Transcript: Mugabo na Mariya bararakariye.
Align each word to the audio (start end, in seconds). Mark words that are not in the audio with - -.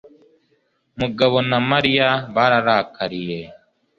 Mugabo 0.99 1.37
na 1.49 1.59
Mariya 1.69 2.09
bararakariye. 2.35 3.39